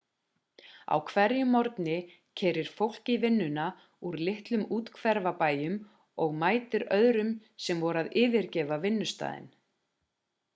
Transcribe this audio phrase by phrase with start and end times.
[0.93, 1.97] á hverjum morgni
[2.41, 3.65] keyrir fólk í vinnuna
[4.11, 5.77] úr litlum úthverfabæjum
[6.25, 7.31] og mætir öðrum
[7.67, 9.49] sem voru að yfirgefa vinnustaðinn